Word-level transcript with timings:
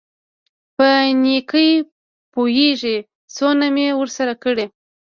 په 0.75 0.87
نېکۍ 1.23 1.71
پوېېږي 2.31 2.97
څونه 3.35 3.65
مې 3.75 3.87
ورسره 3.99 4.33
کړي. 4.43 4.65